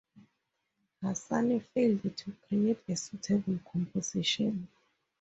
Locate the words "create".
2.47-2.79